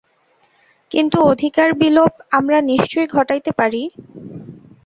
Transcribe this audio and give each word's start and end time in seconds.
কিন্তু 0.91 1.17
অধিকার-বিলোপ 1.25 2.13
আমরা 2.31 2.57
নিশ্চয়ই 2.61 3.07
ঘটাইতে 3.07 3.51
পারি। 3.51 3.81